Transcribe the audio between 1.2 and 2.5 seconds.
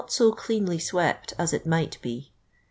as it niii:ht be.